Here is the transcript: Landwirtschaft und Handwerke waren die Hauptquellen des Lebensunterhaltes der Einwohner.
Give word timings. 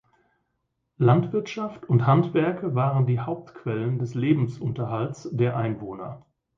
Landwirtschaft 0.97 1.87
und 1.87 2.07
Handwerke 2.07 2.73
waren 2.73 3.05
die 3.05 3.19
Hauptquellen 3.19 3.99
des 3.99 4.15
Lebensunterhaltes 4.15 5.29
der 5.31 5.55
Einwohner. 5.55 6.25